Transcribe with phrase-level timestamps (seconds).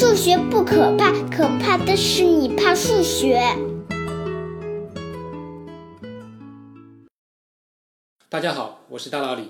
[0.00, 3.38] 数学不可怕，可怕的是你怕数学。
[8.30, 9.48] 大家好，我是大老李，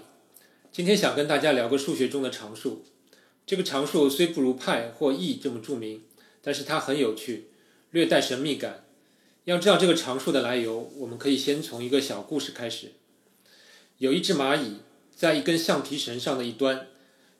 [0.73, 2.85] 今天想跟大家聊个数学中的常数。
[3.47, 6.03] 这个常数虽不如派或 e 这么著名，
[6.43, 7.53] 但是它很有趣，
[7.93, 8.83] 略带神秘感。
[9.45, 12.95] 要知道这个常数的来由，我们可以先从一个小故事开始。
[13.99, 14.79] 有一只蚂蚁
[15.15, 16.89] 在一根橡皮绳上的一端，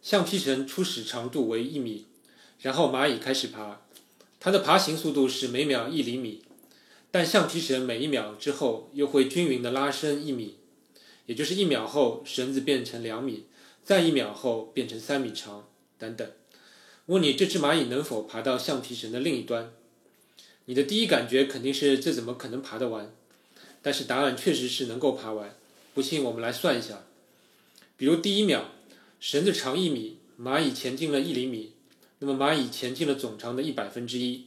[0.01, 2.07] 橡皮绳初始长度为一米，
[2.61, 3.81] 然后蚂蚁开始爬，
[4.39, 6.43] 它的爬行速度是每秒一厘米，
[7.11, 10.57] 但橡皮绳每一秒之后又会均匀的拉伸一米，
[11.27, 13.45] 也就是一秒后绳子变成两米，
[13.83, 16.31] 再一秒后变成三米长等等。
[17.07, 19.73] 问你这只蚂蚁能否爬到橡皮绳的另一端？
[20.67, 23.13] 你的第一感觉肯定是这怎么可能爬得完？
[23.83, 25.57] 但是答案确实是能够爬完。
[25.95, 27.05] 不信，我们来算一下。
[27.97, 28.71] 比如第一秒，
[29.19, 31.73] 绳子长一米，蚂蚁前进了一厘米，
[32.21, 34.47] 那么蚂蚁前进了总长的一百分之一。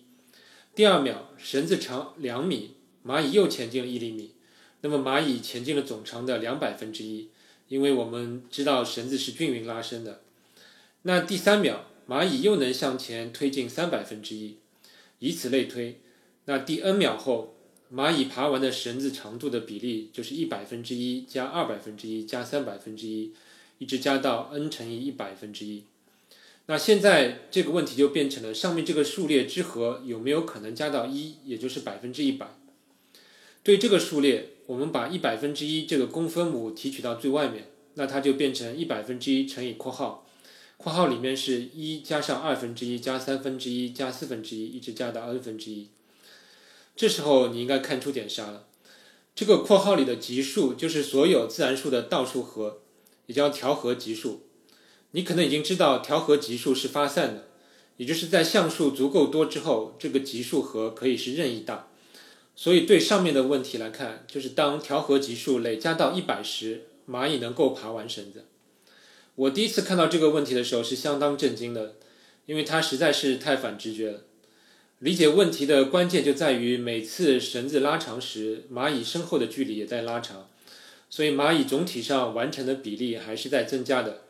[0.75, 2.75] 第二秒，绳子长两米，
[3.05, 4.31] 蚂蚁又前进了一厘米，
[4.81, 7.29] 那么蚂蚁前进了总长的两百分之一，
[7.67, 10.21] 因为我们知道绳子是均匀拉伸的。
[11.03, 14.57] 那第三秒，蚂蚁又能向前推进三百分之一，
[15.19, 15.99] 以此类推。
[16.45, 17.55] 那第 n 秒后，
[17.93, 23.33] 蚂蚁爬完的绳子长度的比例就是一百分之一加二百分之一加三百分之一，
[23.79, 25.83] 一直加到 n 乘以一百分之一。
[26.65, 32.57] 那现在这个问题就变成了上面这个数列之和有没有可能加到一，也就是百分之一百。
[33.63, 40.25] 对这个数列，我们把一百分之一这个公分母提取到最外面，那它就变成一百分之一乘以括号，
[40.77, 45.89] 括号里面是一加上二分之一加三分之一加四分之一，一直加到 n 分之一。
[46.95, 48.67] 这时候你应该看出点啥了？
[49.35, 52.81] 这个括号里的级数就是所有自然数的倒数和，
[53.25, 54.43] 也叫调和级数。
[55.15, 57.43] 你可能已经知道调和级数是发散的，
[57.97, 61.87] 也就是在项数足够多之后，这个级数和可以是任意大。
[62.55, 68.45] 所以对上面的问题来看，就是当调和级数累加到一百时，蚂蚁能够爬完绳子。
[69.35, 71.95] 我第一次看到这个问题的时候是相当震惊的，
[72.45, 74.21] 因为它实在是太反直觉了。
[74.99, 80.47] 理解问题的关键就在于，每次绳子拉长时，蚂蚁身后的距离也在拉长，
[81.09, 84.21] 所以蚂蚁总体上完成的比例还是在增加的，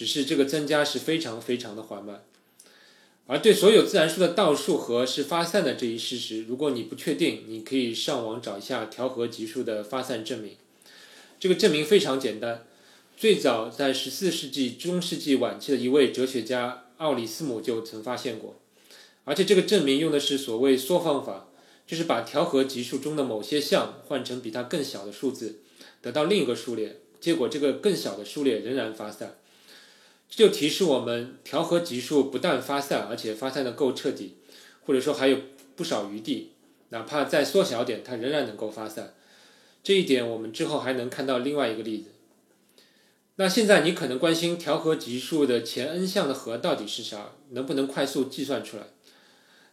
[0.00, 2.22] 只是这个增加是非常非常的缓慢。
[3.26, 10.52] 而对所有自然数的倒数和是发散的这一事实，如果你不确定，你可以上网找一下调和级数的发散证明。
[11.38, 12.64] 这个证明非常简单，
[13.14, 18.58] 最早在十四世纪中世纪晚期的一位哲学家奥里斯姆就曾发现过。
[19.24, 21.48] 而且这个证明用的是所谓缩方法，
[21.86, 25.56] 就是把调和级数中的某些项换成比它更小的数字，
[26.00, 29.36] 得到另一个数列，结果这个更小的数列仍然发散。
[30.30, 34.36] 这就提示我们，调和级数不但发散，而且发散的够彻底，
[34.86, 35.36] 或者说还有
[35.74, 36.52] 不少余地，
[36.90, 39.14] 哪怕再缩小点，它仍然能够发散。
[39.82, 42.10] 这一点我们之后还能看到另外一个例子。
[43.36, 48.84] 那现在你可能关心调和级数的前 n 项的和到底是啥，能不能快速计算出来？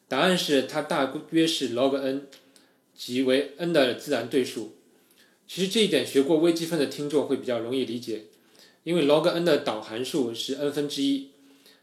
[0.08, 2.28] 答案是它大约是 log n，
[2.96, 4.74] 即为 n 的自然对数。
[5.46, 8.24] 其实这一点学过微积分的听众会比较容易理解，
[8.88, 11.32] 因为 log n 的导函数是 n 分之一，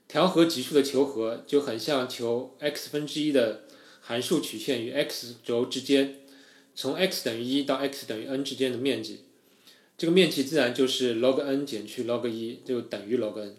[0.09, 3.65] 调和级数的求和就很像求 x 分之一的
[4.01, 6.21] 函数曲线与 x 轴之间，
[6.75, 9.21] 从 x 等于一到 x 等于 n 之间的面积，
[9.99, 13.55] 这个面积自然就是 log n 减去 log 一就等于 log n。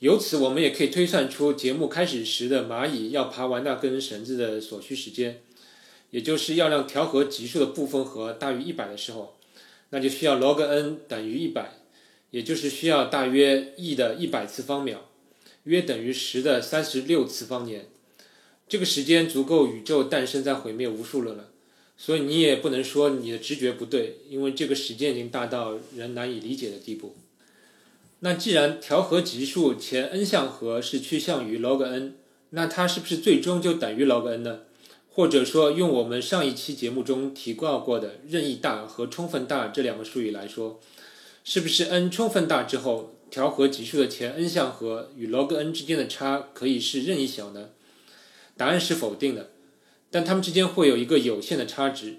[0.00, 5.40] 由此，我们也可以推算出节目开始时的蚂蚁要爬完那根绳子的所需时间，
[6.10, 9.38] 也就是要让调和级数的部分和大于一百的时候，
[9.88, 11.78] 那就需要 log n 等于一百，
[12.32, 15.08] 也就是需要大约 e 的一百次方秒，
[15.64, 17.86] 约等于十的三十六次方年。
[18.68, 21.50] 这个时间足够宇宙诞生再毁灭无数了了，
[21.96, 27.14] 所以你也不能说你的直觉不对，因为这个时间已经大到人难以理解的地步。
[28.20, 32.14] 那既然调和级数前 n 项和是趋向于 log n，
[32.50, 34.60] 那它是不是最终就等于 log n 呢？
[35.10, 40.80] 或者说，用我们上一期节目中提到过的任意大和充分大这两个术语来说，
[41.44, 47.70] 是不是 n 充分大之后，调和级数的前 n 项和与 log n 之间的差可以是任意小呢？
[48.56, 49.50] 答案是否定的，
[50.10, 52.18] 但它们之间会有一个有限的差值，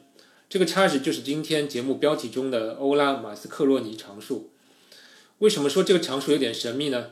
[0.50, 4.50] 这个差值就是今天节目标题中的欧拉马斯克洛尼常数。
[5.40, 7.12] 为什么说这个常数有点神秘呢？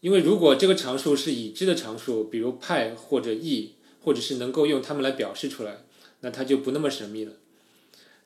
[0.00, 5.84] 因为如果这个常数是已知的常数，比如派或者 e，或者是能够用它们来表示出来，
[6.20, 7.34] 那它就不那么神秘了。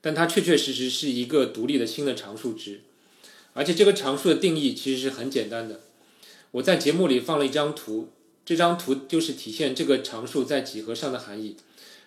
[0.00, 2.82] 但它确确实实是一个独立的新的常数值，
[3.54, 5.80] 而且这个常数的定义其实是很简单的。
[6.52, 8.08] 我在节目里放了一张图，
[8.44, 11.56] 这张图就是体现这个常数在几何上的含义，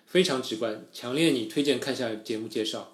[0.05, 2.93] 非常直观，强烈你推荐看下节目介绍。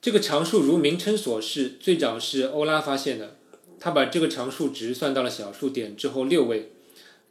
[0.00, 3.36] 这个常数如名称所示，最早是欧拉发现的，
[3.80, 6.70] 他把这个常数值算到了小数点之后六位，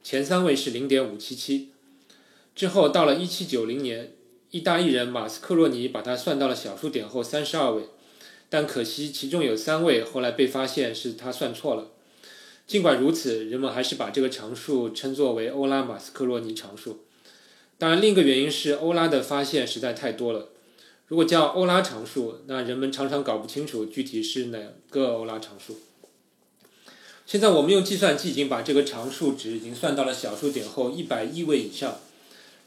[0.04, 1.70] 前三位是零点五七七，
[2.54, 4.12] 之后到了一七九零年，
[4.52, 7.84] 意大利人马斯克洛尼把它算到了小数点后三十二位，
[8.50, 11.92] 但可惜其中有三位后来被发现是他算错了。
[12.66, 17.00] 尽管如此，人们还是把这个常数称作为欧拉马斯克洛尼常数。
[17.78, 20.50] 当然，另一个原因是欧拉的发现实在太多了。
[21.08, 24.60] 如果叫欧拉常数，那人们常常搞不清楚具体是哪
[24.90, 25.78] 个欧拉常数。
[27.26, 32.00] 现在我们用计算机已经把这个常数值已经算到了小数点后一百亿位以上，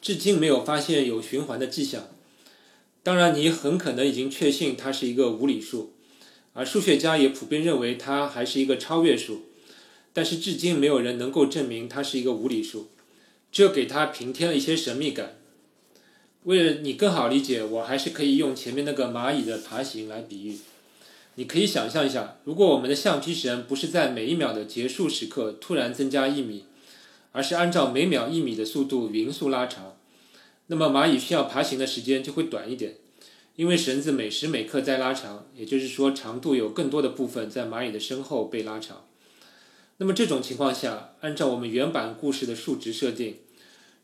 [0.01, 2.09] 至今没有发现有循环的迹象。
[3.03, 5.95] 当然，你很可能已经确信它是一个无理数，
[6.53, 9.47] 而数学家也普遍认为它还是一个超越数。
[10.13, 12.89] 但是至今没有人能够证明它是一个无理数，
[13.53, 15.37] 这给它平添了一些神秘感。
[16.43, 20.59] 为了你更好理解，我还是可以用前面那个蚂蚁的爬行来比喻。
[21.37, 26.65] 你可以想象一下，如果我们的橡皮绳不是在每一秒的结束时刻突然增加一米，
[27.33, 29.95] 而是按照每秒一米的速度匀速拉长，
[30.71, 32.95] 那么蚂蚁需要爬行的时间就会短一点，
[33.57, 39.05] 因为绳子每时每刻在拉长，也就是说长度有更多的部分在蚂蚁的身后被拉长。
[39.97, 43.39] 那么这种情况下，按照我们原版故事的数值设定，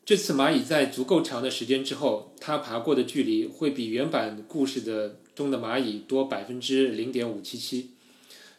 [0.05, 7.93] 这次蚂蚁在足够长的时间之后，它爬过的距离会比原版故事的中的蚂蚁多百分之零点五七七。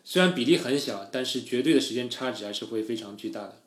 [0.06, 3.62] 虽然比例很小，但是绝对的时间差值还是会非常巨大的。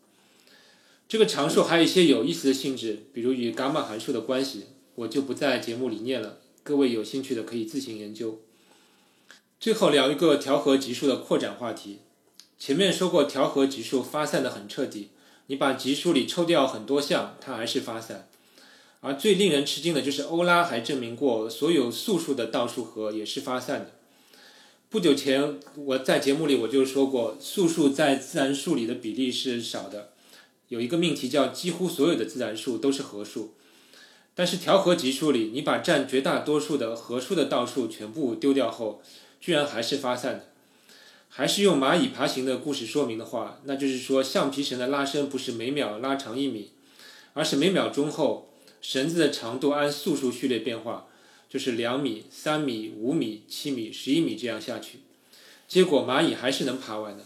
[1.10, 8.40] 这个常数还有一些有意思的性质，比如与伽马函数的关系，我就不在节目里念了，各位有兴趣的可以自行研究。
[9.58, 11.98] 最后聊一个调和级数的扩展话题。
[12.60, 15.08] 前面说过，调和级数发散的很彻底，
[15.48, 18.28] 你把级数里抽掉很多项，它还是发散。
[19.00, 23.90] 而最令人吃惊的就是欧拉还证明过，所有素数的倒数和也是发散的。
[24.88, 30.10] 不久前我在节目里我就说过，素数在自然数里的比例是少的，
[30.70, 33.54] 有一个命题叫几乎所有的自然数都是合数。
[34.36, 39.02] 但是调和级数里，你把占绝大多数的合数的倒数全部丢掉后，
[39.40, 40.46] 居然还是发散的。
[41.28, 46.70] 还是用蚂蚁爬行的故事说明的话，那就是说，橡皮绳的拉伸不是每秒拉长一米，
[47.34, 51.08] 而是每秒钟后绳子的长度按素数序列变化，
[51.48, 55.00] 就是两米、三米、五米、七米、十一米这样下去。
[55.68, 57.24] 结果蚂蚁还是能爬完的。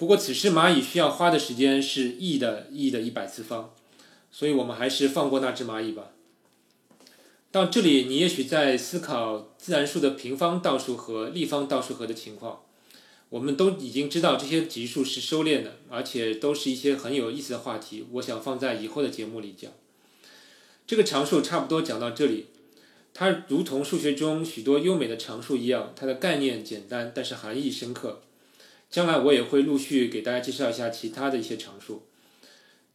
[0.00, 3.74] 不过此时蚂蚁需要花的时间是 e 的 e 的一百次方，
[4.32, 6.12] 所以我们还是放过那只蚂蚁吧。
[7.52, 12.62] 到这里，你也许在思考自然数的平方倒数和立方倒数和的情况。
[13.28, 18.06] 我们都已经知道这些级数是收敛的，而且都是一些很有意思的话题。
[18.12, 19.70] 我想放在以后的节目里讲。
[20.86, 22.46] 这个常数差不多讲到这里，
[23.12, 28.22] 它如同数学中许多优美的常数一样，它的概念简单，但是含义深刻。
[28.90, 32.02] 将来我也会陆续给大家介绍一下其他的一些常数。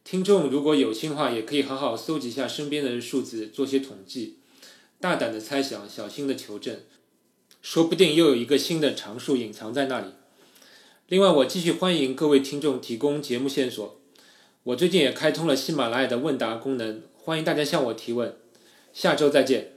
[0.04, 4.38] 听众如果有心的话，也可以好好搜集一下身边的数字，做些统计，
[5.00, 6.80] 大胆的猜想，小心的求证，
[7.62, 10.08] 说不定又有一个新的常数隐藏在那里。
[11.08, 14.00] 另外，我继续欢迎各位听众提供节目线索。
[14.64, 18.36] 我最近也开通了喜马拉雅的问答功能，欢迎大家向我提问。
[18.92, 19.75] 下周再见。